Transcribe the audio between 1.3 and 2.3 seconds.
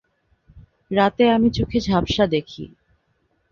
আমি চোখে ঝাপ্সা